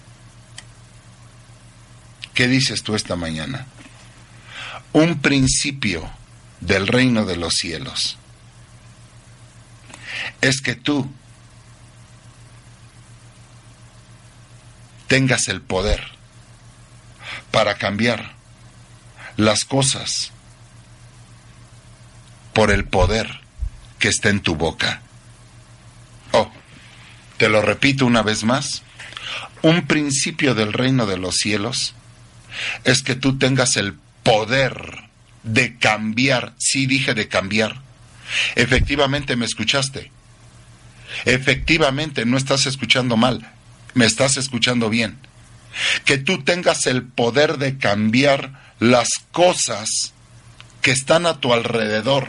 ¿Qué 2.35 2.47
dices 2.47 2.83
tú 2.83 2.95
esta 2.95 3.16
mañana? 3.16 3.66
Un 4.92 5.21
principio 5.21 6.09
del 6.61 6.87
reino 6.87 7.25
de 7.25 7.37
los 7.37 7.54
cielos 7.54 8.16
es 10.40 10.61
que 10.61 10.75
tú 10.75 11.11
tengas 15.09 15.49
el 15.49 15.61
poder 15.61 16.00
para 17.50 17.75
cambiar 17.77 18.35
las 19.37 19.65
cosas 19.65 20.33
por 22.53 22.71
el 22.71 22.85
poder 22.85 23.41
que 23.99 24.09
está 24.09 24.29
en 24.29 24.41
tu 24.41 24.55
boca. 24.55 25.00
Oh, 26.33 26.50
te 27.37 27.49
lo 27.49 27.62
repito 27.62 28.07
una 28.07 28.23
vez 28.23 28.45
más. 28.45 28.83
Un 29.62 29.87
principio 29.87 30.55
del 30.55 30.73
reino 30.73 31.07
de 31.07 31.19
los 31.19 31.37
cielos 31.37 31.95
es 32.85 33.03
que 33.03 33.15
tú 33.15 33.38
tengas 33.38 33.77
el 33.77 33.95
poder 34.23 35.09
de 35.43 35.77
cambiar. 35.79 36.55
Sí 36.59 36.87
dije 36.87 37.15
de 37.15 37.29
cambiar. 37.29 37.81
Efectivamente 38.57 39.37
me 39.37 39.47
escuchaste. 39.47 40.11
Efectivamente 41.25 42.27
no 42.27 42.37
estás 42.37 42.67
escuchando 42.67 43.17
mal. 43.17 43.50
Me 43.99 44.07
estás 44.07 44.37
escuchando 44.37 44.90
bien. 44.90 45.19
Que 46.05 46.19
tú 46.19 46.45
tengas 46.45 46.87
el 46.87 47.02
poder 47.02 47.59
de 47.59 47.78
cambiar 47.78 48.52
las 48.78 49.09
cosas 49.33 50.12
que 50.83 50.93
están 50.93 51.26
a 51.26 51.40
tu 51.40 51.52
alrededor, 51.52 52.28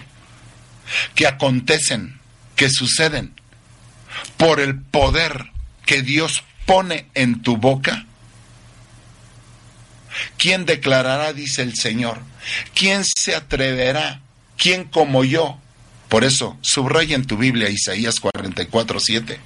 que 1.13 1.27
acontecen, 1.27 2.19
que 2.55 2.71
suceden, 2.71 3.35
por 4.37 4.59
el 4.59 4.81
poder 4.81 5.51
que 5.85 6.01
Dios 6.01 6.43
pone 6.65 7.05
en 7.13 7.43
tu 7.43 7.57
boca. 7.57 8.07
¿Quién 10.39 10.65
declarará, 10.65 11.33
dice 11.33 11.61
el 11.61 11.75
Señor? 11.75 12.17
¿Quién 12.73 13.03
se 13.05 13.35
atreverá? 13.35 14.21
¿Quién 14.57 14.85
como 14.85 15.23
yo? 15.23 15.59
Por 16.07 16.23
eso, 16.23 16.57
subraya 16.61 17.15
en 17.15 17.27
tu 17.27 17.37
Biblia 17.37 17.69
Isaías 17.69 18.19
44, 18.19 18.99
7. 18.99 19.39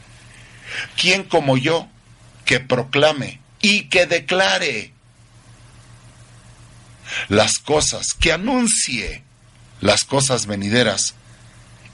¿Quién 0.96 1.24
como 1.24 1.58
yo 1.58 1.90
que 2.46 2.60
proclame 2.60 3.40
y 3.62 3.86
que 3.86 4.06
declare 4.06 4.94
las 7.30 7.60
cosas, 7.60 8.14
que 8.14 8.32
anuncie 8.32 9.24
las 9.82 10.06
cosas 10.06 10.46
venideras 10.46 11.16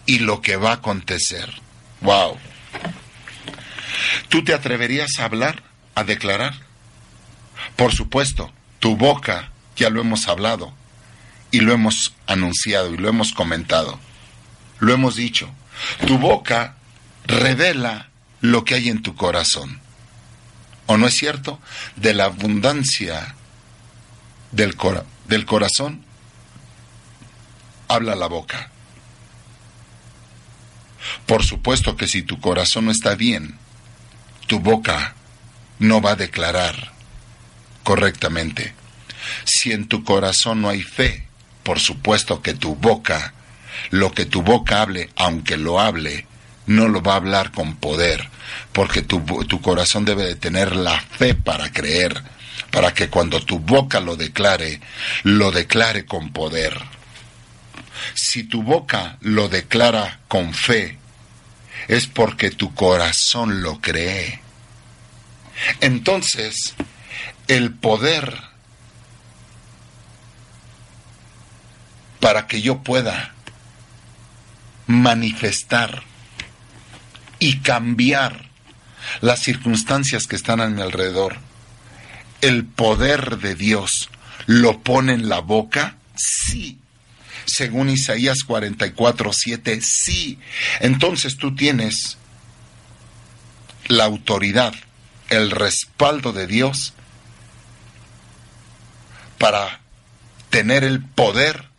y 0.06 0.20
lo 0.20 0.42
que 0.42 0.56
va 0.56 0.72
a 0.72 0.76
acontecer? 0.76 1.50
¡Wow! 2.02 2.38
¿Tú 4.30 4.44
te 4.44 4.54
atreverías 4.54 5.20
a 5.20 5.26
hablar, 5.26 5.64
a 5.96 6.04
declarar? 6.04 6.54
Por 7.76 7.94
supuesto, 7.94 8.52
tu 8.80 8.96
boca, 8.96 9.52
ya 9.76 9.90
lo 9.90 10.02
hemos 10.02 10.28
hablado, 10.28 10.74
y 11.52 11.62
lo 11.62 11.74
hemos 11.74 12.14
anunciado 12.28 12.94
y 12.94 12.98
lo 12.98 13.10
hemos 13.10 13.34
comentado. 13.34 14.00
Lo 14.80 14.94
hemos 14.94 15.16
dicho. 15.16 15.50
Tu 16.06 16.18
boca 16.18 16.76
revela 17.26 18.10
lo 18.42 18.64
que 18.64 18.76
hay 18.76 18.90
en 18.90 19.02
tu 19.02 19.16
corazón. 19.16 19.82
¿O 20.90 20.98
no 20.98 21.06
es 21.06 21.14
cierto? 21.14 21.60
De 21.98 22.16
la 22.16 22.26
abundancia 22.26 23.36
del, 24.52 24.76
del 25.28 25.46
corazón 25.46 26.04
habla 27.88 28.16
la 28.16 28.26
boca. 28.26 28.72
Por 31.28 31.46
supuesto 31.46 31.96
que 31.96 32.08
si 32.08 32.24
tu 32.24 32.42
corazón 32.42 32.86
no 32.86 32.92
está 32.92 33.14
bien, 33.14 33.60
tu 34.48 34.62
boca 34.62 35.14
no 35.78 36.02
va 36.02 36.14
a 36.14 36.16
declarar 36.16 36.92
correctamente. 37.84 38.74
Si 39.44 39.72
en 39.72 39.88
tu 39.88 40.04
corazón 40.04 40.64
no 40.64 40.70
hay 40.70 40.82
fe, 40.82 41.28
por 41.62 41.80
supuesto 41.80 42.42
que 42.42 42.56
tu 42.56 42.76
boca, 42.76 43.36
lo 43.92 44.12
que 44.12 44.26
tu 44.26 44.42
boca 44.42 44.82
hable, 44.82 45.12
aunque 45.16 45.56
lo 45.56 45.80
hable, 45.80 46.26
no 46.70 46.88
lo 46.88 47.02
va 47.02 47.14
a 47.14 47.16
hablar 47.16 47.52
con 47.52 47.78
poder, 47.78 48.30
porque 48.74 49.02
tu, 49.02 49.22
tu 49.46 49.60
corazón 49.60 50.06
debe 50.06 50.24
de 50.24 50.36
tener 50.36 50.76
la 50.76 51.02
fe 51.02 51.34
para 51.34 51.72
creer, 51.72 52.22
para 52.70 52.94
que 52.94 53.10
cuando 53.10 53.44
tu 53.44 53.58
boca 53.58 54.00
lo 54.00 54.16
declare, 54.16 54.80
lo 55.24 55.52
declare 55.52 56.06
con 56.06 56.32
poder. 56.32 56.80
Si 58.14 58.44
tu 58.44 58.62
boca 58.62 59.18
lo 59.22 59.50
declara 59.50 60.20
con 60.28 60.54
fe, 60.54 61.00
es 61.88 62.06
porque 62.06 62.52
tu 62.52 62.76
corazón 62.76 63.64
lo 63.64 63.82
cree. 63.82 64.40
Entonces, 65.82 66.76
el 67.48 67.74
poder 67.74 68.44
para 72.20 72.46
que 72.46 72.62
yo 72.62 72.84
pueda 72.84 73.34
manifestar 74.86 76.04
y 77.40 77.60
cambiar 77.60 78.50
las 79.22 79.40
circunstancias 79.40 80.28
que 80.28 80.36
están 80.36 80.62
a 80.62 80.68
mi 80.68 80.82
alrededor. 80.82 81.38
¿El 82.42 82.66
poder 82.66 83.38
de 83.40 83.56
Dios 83.56 84.10
lo 84.46 84.82
pone 84.82 85.14
en 85.14 85.30
la 85.30 85.40
boca? 85.40 85.98
Sí. 86.16 86.80
Según 87.46 87.90
Isaías 87.90 88.44
44, 88.46 89.34
7, 89.34 89.80
sí. 89.82 90.40
Entonces 90.80 91.38
tú 91.38 91.56
tienes 91.56 92.18
la 93.88 94.06
autoridad, 94.06 94.74
el 95.30 95.52
respaldo 95.52 96.32
de 96.32 96.48
Dios 96.48 96.94
para 99.40 99.80
tener 100.50 100.84
el 100.84 101.02
poder 101.04 101.70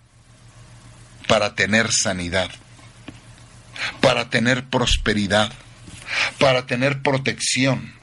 para 1.31 1.55
tener 1.55 1.93
sanidad, 1.93 2.51
para 4.01 4.31
tener 4.31 4.65
prosperidad, 4.65 5.53
para 6.39 6.67
tener 6.67 7.03
protección, 7.03 7.95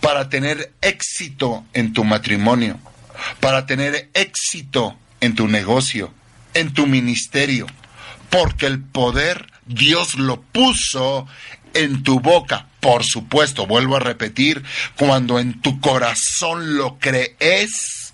para 0.00 0.28
tener 0.28 0.72
éxito 0.80 1.64
en 1.72 1.92
tu 1.92 2.04
matrimonio, 2.04 2.78
para 3.40 3.66
tener 3.66 4.10
éxito 4.14 4.96
en 5.20 5.34
tu 5.34 5.48
negocio, 5.48 6.12
en 6.54 6.72
tu 6.72 6.86
ministerio, 6.86 7.66
porque 8.30 8.66
el 8.66 8.80
poder 8.80 9.46
Dios 9.66 10.14
lo 10.14 10.40
puso 10.40 11.26
en 11.74 12.02
tu 12.02 12.20
boca. 12.20 12.66
Por 12.80 13.04
supuesto, 13.04 13.66
vuelvo 13.66 13.96
a 13.96 14.00
repetir, 14.00 14.62
cuando 14.96 15.38
en 15.38 15.60
tu 15.60 15.80
corazón 15.80 16.76
lo 16.76 16.98
crees, 16.98 18.04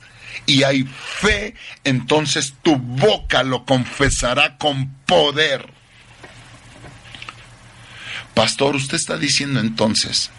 y 0.47 0.65
hay 0.65 0.85
fe, 0.85 1.55
entonces 1.85 2.55
tu 2.63 2.77
boca 2.77 3.43
lo 3.43 3.65
confesará 3.65 4.57
con 4.59 4.93
poder. 5.07 5.80
Pastor, 8.41 8.75
usted 8.75 8.97
está 8.97 9.19
diciendo 9.19 9.61
entonces 9.61 10.31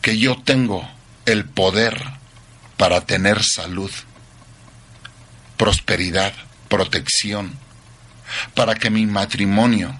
que 0.00 0.16
yo 0.16 0.40
tengo 0.40 0.88
el 1.26 1.44
poder 1.44 2.00
para 2.76 3.00
tener 3.00 3.42
salud, 3.42 3.90
prosperidad, 5.56 6.32
protección, 6.68 7.58
para 8.54 8.76
que 8.76 8.90
mi 8.90 9.06
matrimonio, 9.06 9.98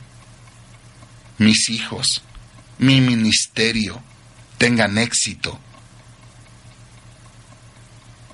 mis 1.38 1.68
hijos, 1.68 2.22
mi 2.78 3.00
ministerio 3.00 4.00
tengan 4.56 4.98
éxito, 4.98 5.58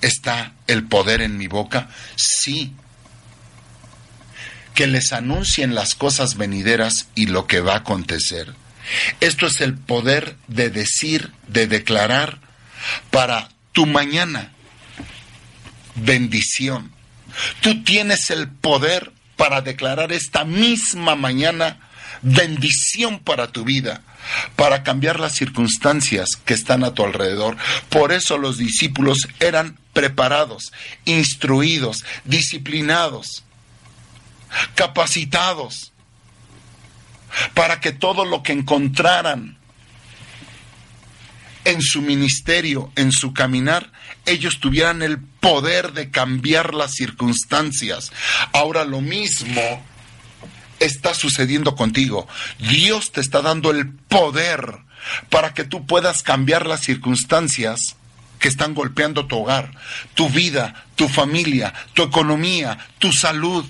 ¿Está 0.01 0.53
el 0.67 0.83
poder 0.87 1.21
en 1.21 1.35
mi 1.35 1.47
boca? 1.47 1.89
Sí. 2.15 2.75
Que 4.73 4.87
les 4.87 5.13
anuncien 5.13 5.75
las 5.75 5.95
cosas 5.95 6.37
venideras 6.37 7.07
y 7.15 7.27
lo 7.27 7.47
que 7.47 7.61
va 7.61 7.73
a 7.73 7.77
acontecer. 7.77 8.53
Esto 9.19 9.47
es 9.47 9.61
el 9.61 9.75
poder 9.75 10.35
de 10.47 10.69
decir, 10.69 11.31
de 11.47 11.67
declarar 11.67 12.39
para 13.09 13.49
tu 13.71 13.85
mañana. 13.85 14.51
Bendición. 15.95 16.91
Tú 17.61 17.83
tienes 17.83 18.29
el 18.29 18.49
poder 18.49 19.11
para 19.35 19.61
declarar 19.61 20.11
esta 20.11 20.45
misma 20.45 21.15
mañana 21.15 21.79
bendición 22.21 23.19
para 23.19 23.47
tu 23.47 23.63
vida 23.63 24.01
para 24.55 24.83
cambiar 24.83 25.19
las 25.19 25.33
circunstancias 25.33 26.29
que 26.45 26.53
están 26.53 26.83
a 26.83 26.93
tu 26.93 27.03
alrededor. 27.03 27.57
Por 27.89 28.11
eso 28.11 28.37
los 28.37 28.57
discípulos 28.57 29.27
eran 29.39 29.77
preparados, 29.93 30.71
instruidos, 31.05 32.03
disciplinados, 32.25 33.43
capacitados, 34.75 35.91
para 37.53 37.79
que 37.79 37.91
todo 37.91 38.25
lo 38.25 38.43
que 38.43 38.53
encontraran 38.53 39.57
en 41.63 41.81
su 41.81 42.01
ministerio, 42.01 42.91
en 42.95 43.11
su 43.11 43.33
caminar, 43.33 43.91
ellos 44.25 44.59
tuvieran 44.59 45.01
el 45.01 45.19
poder 45.19 45.93
de 45.93 46.09
cambiar 46.09 46.73
las 46.73 46.93
circunstancias. 46.93 48.11
Ahora 48.53 48.83
lo 48.83 49.01
mismo 49.01 49.61
está 50.79 51.13
sucediendo 51.13 51.75
contigo. 51.75 52.27
Dios 52.59 53.11
te 53.11 53.21
está 53.21 53.41
dando 53.41 53.71
el 53.71 53.91
poder 53.93 54.79
para 55.29 55.53
que 55.53 55.63
tú 55.63 55.85
puedas 55.85 56.23
cambiar 56.23 56.65
las 56.65 56.81
circunstancias 56.81 57.95
que 58.39 58.47
están 58.47 58.73
golpeando 58.73 59.27
tu 59.27 59.37
hogar, 59.37 59.71
tu 60.15 60.29
vida, 60.29 60.85
tu 60.95 61.07
familia, 61.07 61.73
tu 61.93 62.01
economía, 62.03 62.77
tu 62.97 63.13
salud, 63.13 63.65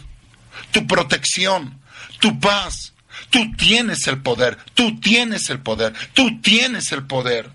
tu 0.71 0.85
protección, 0.87 1.79
tu 2.19 2.39
paz. 2.39 2.93
Tú 3.29 3.51
tienes 3.55 4.07
el 4.07 4.21
poder, 4.21 4.57
tú 4.73 4.99
tienes 4.99 5.49
el 5.49 5.59
poder, 5.59 5.93
tú 6.13 6.41
tienes 6.41 6.91
el 6.91 7.03
poder. 7.03 7.49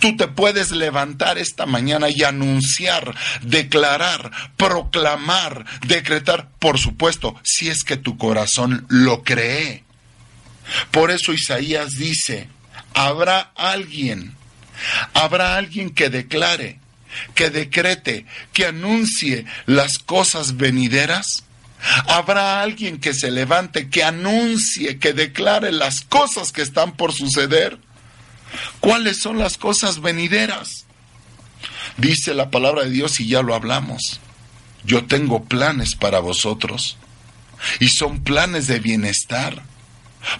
Tú 0.00 0.16
te 0.16 0.26
puedes 0.26 0.72
levantar 0.72 1.38
esta 1.38 1.66
mañana 1.66 2.08
y 2.10 2.24
anunciar, 2.24 3.14
declarar, 3.42 4.30
proclamar, 4.56 5.64
decretar, 5.86 6.48
por 6.58 6.78
supuesto, 6.78 7.36
si 7.44 7.68
es 7.68 7.84
que 7.84 7.96
tu 7.96 8.18
corazón 8.18 8.86
lo 8.88 9.22
cree. 9.22 9.84
Por 10.90 11.10
eso 11.10 11.32
Isaías 11.32 11.92
dice, 11.92 12.48
habrá 12.94 13.52
alguien, 13.54 14.34
habrá 15.14 15.56
alguien 15.56 15.90
que 15.90 16.10
declare, 16.10 16.80
que 17.34 17.50
decrete, 17.50 18.26
que 18.52 18.66
anuncie 18.66 19.44
las 19.66 19.98
cosas 19.98 20.56
venideras. 20.56 21.44
Habrá 22.06 22.60
alguien 22.62 22.98
que 22.98 23.14
se 23.14 23.30
levante, 23.30 23.88
que 23.88 24.02
anuncie, 24.02 24.98
que 24.98 25.12
declare 25.12 25.72
las 25.72 26.00
cosas 26.02 26.52
que 26.52 26.62
están 26.62 26.96
por 26.96 27.12
suceder. 27.12 27.78
¿Cuáles 28.80 29.18
son 29.18 29.38
las 29.38 29.58
cosas 29.58 30.00
venideras? 30.00 30.86
Dice 31.96 32.34
la 32.34 32.50
palabra 32.50 32.84
de 32.84 32.90
Dios 32.90 33.20
y 33.20 33.28
ya 33.28 33.42
lo 33.42 33.54
hablamos. 33.54 34.20
Yo 34.84 35.04
tengo 35.06 35.44
planes 35.44 35.94
para 35.94 36.20
vosotros 36.20 36.96
y 37.80 37.88
son 37.88 38.22
planes 38.22 38.66
de 38.66 38.78
bienestar, 38.78 39.62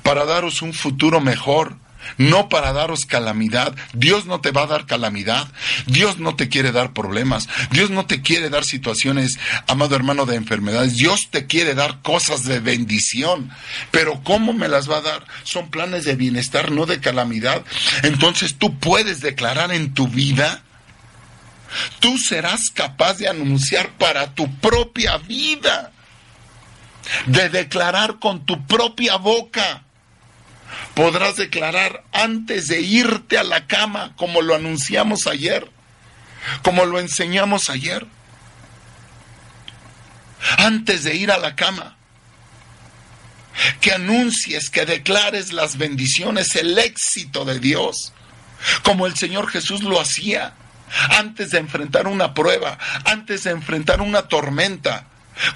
para 0.03 0.25
daros 0.25 0.63
un 0.63 0.73
futuro 0.73 1.21
mejor, 1.21 1.77
no 2.17 2.49
para 2.49 2.73
daros 2.73 3.07
calamidad. 3.07 3.75
Dios 3.93 4.27
no 4.27 4.41
te 4.41 4.51
va 4.51 4.63
a 4.63 4.67
dar 4.67 4.87
calamidad. 4.87 5.49
Dios 5.87 6.19
no 6.19 6.37
te 6.37 6.49
quiere 6.49 6.73
dar 6.73 6.93
problemas. 6.93 7.49
Dios 7.71 7.91
no 7.91 8.07
te 8.07 8.23
quiere 8.23 8.51
dar 8.51 8.65
situaciones, 8.65 9.39
amado 9.67 9.97
hermano, 9.97 10.27
de 10.27 10.37
enfermedades. 10.37 10.97
Dios 10.97 11.29
te 11.31 11.47
quiere 11.47 11.75
dar 11.75 12.01
cosas 12.03 12.45
de 12.45 12.61
bendición. 12.61 13.51
Pero 13.91 14.23
¿cómo 14.25 14.53
me 14.53 14.69
las 14.69 14.91
va 14.91 14.99
a 14.99 15.03
dar? 15.03 15.27
Son 15.45 15.71
planes 15.71 16.05
de 16.05 16.17
bienestar, 16.17 16.71
no 16.71 16.87
de 16.87 17.01
calamidad. 17.01 17.65
Entonces 18.03 18.57
tú 18.57 18.79
puedes 18.79 19.21
declarar 19.21 19.73
en 19.73 19.95
tu 19.95 20.09
vida. 20.09 20.63
Tú 22.01 22.17
serás 22.17 22.71
capaz 22.71 23.19
de 23.19 23.29
anunciar 23.29 23.91
para 23.99 24.35
tu 24.35 24.51
propia 24.57 25.19
vida. 25.19 25.93
De 27.27 27.49
declarar 27.49 28.19
con 28.19 28.45
tu 28.45 28.67
propia 28.67 29.17
boca 29.17 29.85
podrás 30.95 31.37
declarar 31.37 32.05
antes 32.13 32.69
de 32.69 32.81
irte 32.81 33.39
a 33.39 33.45
la 33.45 33.67
cama, 33.67 34.15
como 34.17 34.43
lo 34.43 34.55
anunciamos 34.55 35.27
ayer, 35.27 35.71
como 36.63 36.85
lo 36.85 37.01
enseñamos 37.01 37.71
ayer. 37.71 38.07
Antes 40.59 41.05
de 41.05 41.17
ir 41.17 41.33
a 41.33 41.39
la 41.39 41.57
cama, 41.57 41.97
que 43.81 43.93
anuncies, 43.93 44.71
que 44.71 44.87
declares 44.87 45.53
las 45.53 45.79
bendiciones, 45.79 46.55
el 46.57 46.79
éxito 46.79 47.45
de 47.45 47.59
Dios, 47.59 48.13
como 48.83 49.07
el 49.07 49.17
Señor 49.17 49.49
Jesús 49.49 49.83
lo 49.83 50.01
hacía 50.01 50.55
antes 51.11 51.51
de 51.51 51.59
enfrentar 51.59 52.07
una 52.07 52.35
prueba, 52.35 52.79
antes 53.05 53.45
de 53.45 53.51
enfrentar 53.51 54.01
una 54.01 54.23
tormenta. 54.23 55.07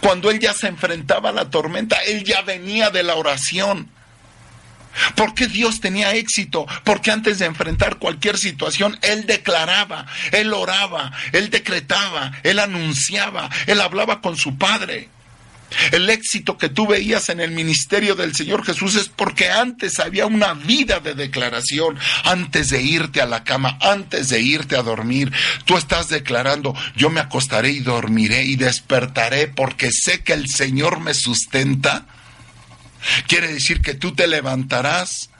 Cuando 0.00 0.30
él 0.30 0.38
ya 0.38 0.52
se 0.52 0.68
enfrentaba 0.68 1.30
a 1.30 1.32
la 1.32 1.50
tormenta, 1.50 1.96
él 2.04 2.24
ya 2.24 2.42
venía 2.42 2.90
de 2.90 3.02
la 3.02 3.14
oración. 3.14 3.90
¿Por 5.14 5.34
qué 5.34 5.46
Dios 5.46 5.80
tenía 5.80 6.14
éxito? 6.14 6.66
Porque 6.84 7.10
antes 7.10 7.38
de 7.38 7.46
enfrentar 7.46 7.98
cualquier 7.98 8.38
situación, 8.38 8.98
Él 9.02 9.26
declaraba, 9.26 10.06
Él 10.32 10.52
oraba, 10.52 11.12
Él 11.32 11.50
decretaba, 11.50 12.32
Él 12.42 12.58
anunciaba, 12.58 13.48
Él 13.66 13.80
hablaba 13.80 14.20
con 14.20 14.36
su 14.36 14.56
Padre. 14.56 15.08
El 15.90 16.10
éxito 16.10 16.58
que 16.58 16.68
tú 16.68 16.86
veías 16.86 17.28
en 17.28 17.40
el 17.40 17.50
ministerio 17.50 18.14
del 18.14 18.34
Señor 18.34 18.64
Jesús 18.64 18.94
es 18.96 19.08
porque 19.08 19.50
antes 19.50 20.00
había 20.00 20.26
una 20.26 20.54
vida 20.54 21.00
de 21.00 21.14
declaración, 21.14 21.98
antes 22.24 22.70
de 22.70 22.82
irte 22.82 23.20
a 23.20 23.26
la 23.26 23.44
cama, 23.44 23.78
antes 23.80 24.28
de 24.28 24.40
irte 24.40 24.76
a 24.76 24.82
dormir. 24.82 25.32
Tú 25.64 25.76
estás 25.76 26.08
declarando, 26.08 26.74
yo 26.96 27.10
me 27.10 27.20
acostaré 27.20 27.70
y 27.70 27.80
dormiré 27.80 28.44
y 28.44 28.56
despertaré 28.56 29.48
porque 29.48 29.90
sé 29.90 30.22
que 30.22 30.34
el 30.34 30.48
Señor 30.48 31.00
me 31.00 31.14
sustenta 31.14 32.06
Quiere 33.26 33.52
decir 33.52 33.80
que 33.80 33.94
tú 33.94 34.14
te 34.14 34.26
levantarás 34.26 35.30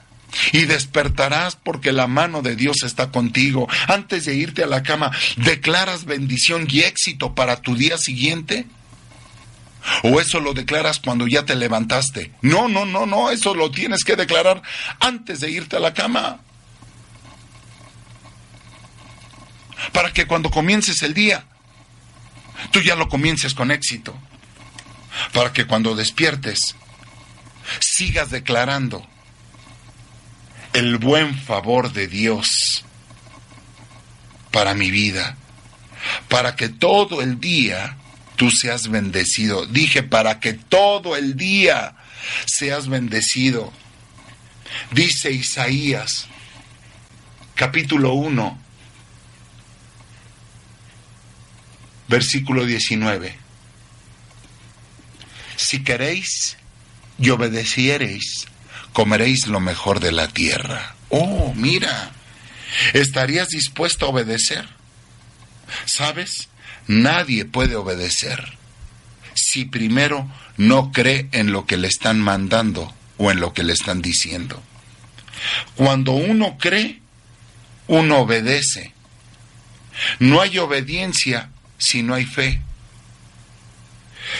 y 0.51 0.65
despertarás 0.65 1.55
porque 1.55 1.91
la 1.91 2.07
mano 2.07 2.41
de 2.41 2.55
Dios 2.55 2.83
está 2.83 3.11
contigo. 3.11 3.67
Antes 3.87 4.25
de 4.25 4.35
irte 4.35 4.63
a 4.63 4.67
la 4.67 4.83
cama, 4.83 5.11
¿declaras 5.37 6.05
bendición 6.05 6.67
y 6.69 6.81
éxito 6.81 7.35
para 7.35 7.61
tu 7.61 7.75
día 7.75 7.97
siguiente? 7.97 8.65
¿O 10.03 10.19
eso 10.19 10.39
lo 10.39 10.53
declaras 10.53 10.99
cuando 10.99 11.27
ya 11.27 11.45
te 11.45 11.55
levantaste? 11.55 12.31
No, 12.41 12.67
no, 12.67 12.85
no, 12.85 13.05
no, 13.05 13.31
eso 13.31 13.53
lo 13.53 13.69
tienes 13.69 14.03
que 14.03 14.15
declarar 14.15 14.61
antes 14.99 15.39
de 15.41 15.51
irte 15.51 15.75
a 15.75 15.81
la 15.81 15.93
cama. 15.93 16.39
Para 19.91 20.13
que 20.13 20.25
cuando 20.25 20.49
comiences 20.49 21.03
el 21.03 21.13
día, 21.13 21.45
tú 22.71 22.79
ya 22.81 22.95
lo 22.95 23.09
comiences 23.09 23.53
con 23.53 23.71
éxito. 23.71 24.15
Para 25.33 25.51
que 25.51 25.65
cuando 25.67 25.95
despiertes, 25.95 26.75
sigas 27.79 28.29
declarando 28.29 29.05
el 30.73 30.97
buen 30.97 31.37
favor 31.37 31.93
de 31.93 32.07
Dios 32.07 32.83
para 34.51 34.73
mi 34.73 34.91
vida, 34.91 35.37
para 36.29 36.55
que 36.55 36.69
todo 36.69 37.21
el 37.21 37.39
día 37.39 37.97
tú 38.35 38.51
seas 38.51 38.87
bendecido. 38.87 39.65
Dije, 39.65 40.03
para 40.03 40.39
que 40.39 40.53
todo 40.53 41.15
el 41.15 41.35
día 41.35 41.95
seas 42.45 42.87
bendecido. 42.87 43.71
Dice 44.91 45.31
Isaías, 45.31 46.27
capítulo 47.55 48.13
1, 48.13 48.59
versículo 52.07 52.65
19. 52.65 53.37
Si 55.55 55.83
queréis 55.83 56.57
y 57.19 57.29
obedeciereis, 57.29 58.47
comeréis 58.93 59.47
lo 59.47 59.59
mejor 59.59 59.99
de 59.99 60.11
la 60.11 60.27
tierra. 60.27 60.95
Oh, 61.09 61.53
mira, 61.55 62.11
¿estarías 62.93 63.49
dispuesto 63.49 64.05
a 64.05 64.09
obedecer? 64.09 64.67
¿Sabes? 65.85 66.49
Nadie 66.87 67.45
puede 67.45 67.75
obedecer 67.75 68.57
si 69.35 69.65
primero 69.65 70.29
no 70.57 70.91
cree 70.91 71.27
en 71.31 71.51
lo 71.51 71.65
que 71.65 71.77
le 71.77 71.87
están 71.87 72.19
mandando 72.19 72.93
o 73.17 73.31
en 73.31 73.39
lo 73.39 73.53
que 73.53 73.63
le 73.63 73.73
están 73.73 74.01
diciendo. 74.01 74.61
Cuando 75.75 76.11
uno 76.13 76.57
cree, 76.57 77.01
uno 77.87 78.19
obedece. 78.19 78.93
No 80.19 80.41
hay 80.41 80.57
obediencia 80.57 81.49
si 81.77 82.03
no 82.03 82.15
hay 82.15 82.25
fe. 82.25 82.61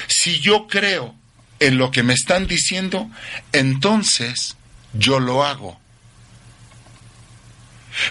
Si 0.07 0.39
yo 0.39 0.67
creo 0.67 1.15
en 1.63 1.77
lo 1.77 1.91
que 1.91 2.03
me 2.03 2.13
están 2.13 2.45
diciendo, 2.45 3.09
entonces 3.53 4.57
yo 4.91 5.21
lo 5.21 5.45
hago. 5.45 5.79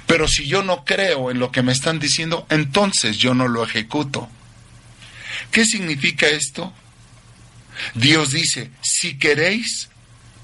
Pero 0.06 0.26
si 0.26 0.46
yo 0.46 0.62
no 0.62 0.84
creo 0.84 1.30
en 1.30 1.38
lo 1.38 1.52
que 1.52 1.62
me 1.62 1.72
están 1.72 1.98
diciendo, 1.98 2.46
entonces 2.48 3.18
yo 3.18 3.34
no 3.34 3.48
lo 3.48 3.62
ejecuto. 3.62 4.28
¿Qué 5.50 5.66
significa 5.66 6.26
esto? 6.28 6.72
Dios 7.94 8.30
dice, 8.30 8.70
si 8.80 9.18
queréis, 9.18 9.90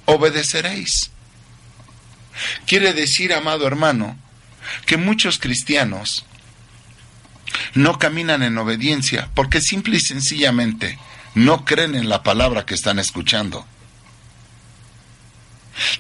obedeceréis. 0.05 1.11
Quiere 2.67 2.93
decir, 2.93 3.33
amado 3.33 3.67
hermano, 3.67 4.19
que 4.85 4.99
muchos 4.99 5.39
cristianos 5.39 6.27
no 7.73 7.99
caminan 7.99 8.43
en 8.43 8.59
obediencia 8.59 9.31
porque 9.35 9.63
simple 9.63 9.97
y 9.97 10.01
sencillamente 10.01 10.99
no 11.35 11.65
creen 11.65 11.95
en 11.95 12.09
la 12.09 12.23
palabra 12.23 12.67
que 12.67 12.75
están 12.75 12.99
escuchando. 12.99 13.67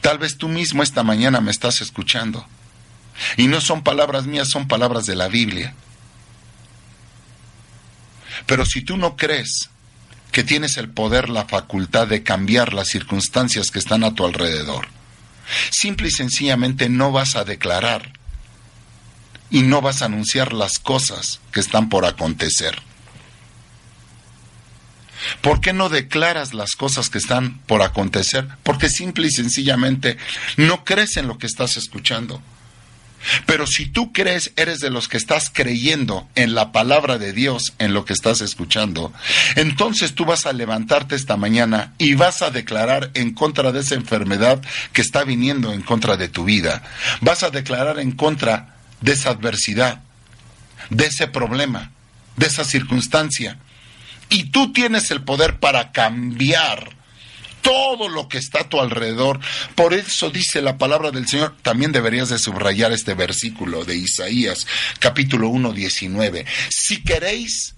Tal 0.00 0.18
vez 0.18 0.38
tú 0.38 0.48
mismo 0.48 0.82
esta 0.82 1.02
mañana 1.02 1.40
me 1.40 1.50
estás 1.50 1.80
escuchando. 1.80 2.46
Y 3.36 3.48
no 3.48 3.60
son 3.60 3.82
palabras 3.82 4.26
mías, 4.26 4.48
son 4.48 4.68
palabras 4.68 5.06
de 5.06 5.16
la 5.16 5.28
Biblia. 5.28 5.74
Pero 8.46 8.64
si 8.64 8.82
tú 8.82 8.96
no 8.96 9.16
crees 9.16 9.70
que 10.32 10.44
tienes 10.44 10.76
el 10.76 10.88
poder, 10.88 11.28
la 11.28 11.46
facultad 11.46 12.06
de 12.06 12.22
cambiar 12.22 12.72
las 12.72 12.88
circunstancias 12.88 13.70
que 13.70 13.78
están 13.78 14.04
a 14.04 14.14
tu 14.14 14.24
alrededor, 14.24 14.88
simple 15.70 16.08
y 16.08 16.10
sencillamente 16.10 16.88
no 16.88 17.10
vas 17.10 17.34
a 17.34 17.44
declarar 17.44 18.12
y 19.50 19.62
no 19.62 19.80
vas 19.80 20.02
a 20.02 20.06
anunciar 20.06 20.52
las 20.52 20.78
cosas 20.78 21.40
que 21.52 21.60
están 21.60 21.88
por 21.88 22.04
acontecer. 22.04 22.87
¿Por 25.40 25.60
qué 25.60 25.72
no 25.72 25.88
declaras 25.88 26.54
las 26.54 26.72
cosas 26.72 27.10
que 27.10 27.18
están 27.18 27.58
por 27.60 27.82
acontecer? 27.82 28.48
Porque 28.62 28.88
simple 28.88 29.28
y 29.28 29.30
sencillamente 29.30 30.16
no 30.56 30.84
crees 30.84 31.16
en 31.16 31.28
lo 31.28 31.38
que 31.38 31.46
estás 31.46 31.76
escuchando. 31.76 32.42
Pero 33.46 33.66
si 33.66 33.86
tú 33.86 34.12
crees, 34.12 34.52
eres 34.56 34.78
de 34.78 34.90
los 34.90 35.08
que 35.08 35.16
estás 35.16 35.50
creyendo 35.52 36.28
en 36.34 36.54
la 36.54 36.72
palabra 36.72 37.18
de 37.18 37.32
Dios, 37.32 37.74
en 37.78 37.92
lo 37.92 38.04
que 38.04 38.12
estás 38.12 38.40
escuchando, 38.40 39.12
entonces 39.56 40.14
tú 40.14 40.24
vas 40.24 40.46
a 40.46 40.52
levantarte 40.52 41.16
esta 41.16 41.36
mañana 41.36 41.94
y 41.98 42.14
vas 42.14 42.42
a 42.42 42.50
declarar 42.50 43.10
en 43.14 43.34
contra 43.34 43.72
de 43.72 43.80
esa 43.80 43.96
enfermedad 43.96 44.62
que 44.92 45.02
está 45.02 45.24
viniendo 45.24 45.72
en 45.72 45.82
contra 45.82 46.16
de 46.16 46.28
tu 46.28 46.44
vida. 46.44 46.82
Vas 47.20 47.42
a 47.42 47.50
declarar 47.50 47.98
en 47.98 48.12
contra 48.12 48.76
de 49.00 49.12
esa 49.12 49.30
adversidad, 49.30 50.00
de 50.90 51.06
ese 51.06 51.26
problema, 51.26 51.90
de 52.36 52.46
esa 52.46 52.64
circunstancia. 52.64 53.58
Y 54.28 54.44
tú 54.50 54.72
tienes 54.72 55.10
el 55.10 55.22
poder 55.22 55.58
para 55.58 55.92
cambiar 55.92 56.98
todo 57.62 58.08
lo 58.08 58.28
que 58.28 58.38
está 58.38 58.60
a 58.60 58.68
tu 58.68 58.80
alrededor. 58.80 59.40
Por 59.74 59.94
eso 59.94 60.30
dice 60.30 60.62
la 60.62 60.78
palabra 60.78 61.10
del 61.10 61.28
Señor, 61.28 61.54
también 61.62 61.92
deberías 61.92 62.28
de 62.28 62.38
subrayar 62.38 62.92
este 62.92 63.14
versículo 63.14 63.84
de 63.84 63.96
Isaías, 63.96 64.66
capítulo 64.98 65.48
1, 65.48 65.72
19. 65.72 66.46
Si 66.70 67.02
queréis, 67.02 67.74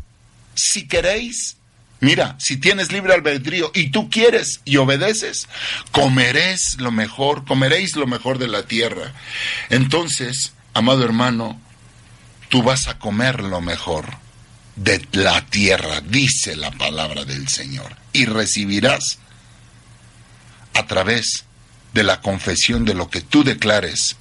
si 0.54 0.86
queréis, 0.86 1.56
mira, 2.00 2.36
si 2.38 2.56
tienes 2.56 2.92
libre 2.92 3.14
albedrío 3.14 3.70
y 3.74 3.90
tú 3.90 4.10
quieres 4.10 4.60
y 4.64 4.76
obedeces, 4.76 5.48
comeréis 5.90 6.76
lo 6.78 6.92
mejor, 6.92 7.44
comeréis 7.44 7.96
lo 7.96 8.06
mejor 8.06 8.38
de 8.38 8.48
la 8.48 8.64
tierra. 8.64 9.12
Entonces, 9.70 10.52
amado 10.72 11.04
hermano, 11.04 11.60
tú 12.48 12.62
vas 12.62 12.88
a 12.88 12.98
comer 12.98 13.40
lo 13.42 13.60
mejor 13.60 14.06
de 14.76 15.06
la 15.12 15.44
tierra, 15.46 16.00
dice 16.00 16.56
la 16.56 16.70
palabra 16.70 17.24
del 17.24 17.48
Señor, 17.48 17.96
y 18.12 18.24
recibirás 18.24 19.18
a 20.74 20.86
través 20.86 21.44
de 21.92 22.04
la 22.04 22.20
confesión 22.20 22.84
de 22.84 22.94
lo 22.94 23.10
que 23.10 23.20
tú 23.20 23.44
declares 23.44 24.16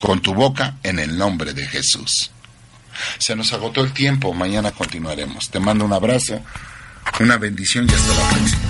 con 0.00 0.22
tu 0.22 0.34
boca 0.34 0.76
en 0.82 0.98
el 0.98 1.18
nombre 1.18 1.52
de 1.52 1.66
Jesús. 1.66 2.30
Se 3.18 3.36
nos 3.36 3.52
agotó 3.52 3.82
el 3.82 3.92
tiempo, 3.92 4.32
mañana 4.32 4.72
continuaremos. 4.72 5.50
Te 5.50 5.60
mando 5.60 5.84
un 5.84 5.92
abrazo, 5.92 6.40
una 7.20 7.36
bendición 7.36 7.86
y 7.88 7.94
hasta 7.94 8.14
la 8.14 8.30
próxima. 8.30 8.62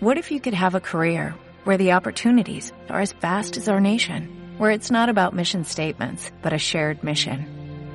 What 0.00 0.16
if 0.16 0.30
you 0.30 0.40
could 0.40 0.54
have 0.54 0.74
a 0.74 0.80
career 0.80 1.34
where 1.64 1.76
the 1.76 1.92
opportunities 1.92 2.72
are 2.88 3.02
as 3.02 3.12
vast 3.20 3.58
as 3.58 3.68
our 3.68 3.80
nation, 3.80 4.28
where 4.58 4.70
it's 4.70 4.90
not 4.90 5.10
about 5.10 5.34
mission 5.34 5.64
statements, 5.64 6.32
but 6.42 6.52
a 6.52 6.58
shared 6.58 7.04
mission? 7.04 7.59